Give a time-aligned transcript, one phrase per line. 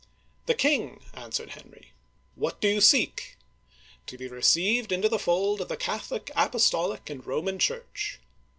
[0.47, 1.91] "The king," answered Henry."
[2.43, 3.37] What do you seek?""
[4.07, 8.17] To be received into the fold of the Catholic, Apostolic, and Roman Church."